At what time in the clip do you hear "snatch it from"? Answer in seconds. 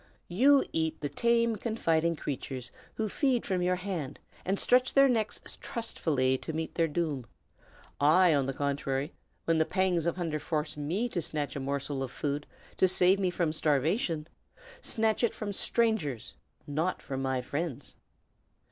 14.81-15.53